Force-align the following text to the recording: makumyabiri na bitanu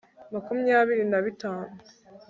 makumyabiri 0.33 1.03
na 1.11 1.19
bitanu 1.25 1.73